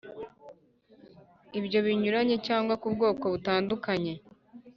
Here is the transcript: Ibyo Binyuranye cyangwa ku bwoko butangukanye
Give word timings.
Ibyo 1.59 1.79
Binyuranye 1.85 2.35
cyangwa 2.47 2.73
ku 2.81 2.87
bwoko 2.93 3.25
butangukanye 3.33 4.13